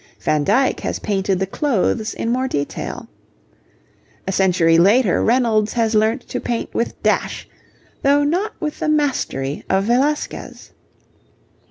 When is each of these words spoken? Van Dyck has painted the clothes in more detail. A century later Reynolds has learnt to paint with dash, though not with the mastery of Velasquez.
Van 0.21 0.43
Dyck 0.43 0.79
has 0.79 0.97
painted 0.97 1.37
the 1.37 1.45
clothes 1.45 2.15
in 2.15 2.31
more 2.31 2.47
detail. 2.47 3.07
A 4.27 4.31
century 4.31 4.79
later 4.79 5.23
Reynolds 5.23 5.73
has 5.73 5.93
learnt 5.93 6.27
to 6.29 6.39
paint 6.39 6.73
with 6.73 7.03
dash, 7.03 7.47
though 8.01 8.23
not 8.23 8.59
with 8.59 8.79
the 8.79 8.89
mastery 8.89 9.63
of 9.69 9.83
Velasquez. 9.83 10.71